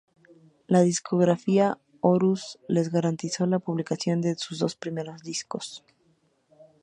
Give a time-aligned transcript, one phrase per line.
[0.65, 5.83] La discográfica Horus les garantizó la publicación de sus dos primeros discos.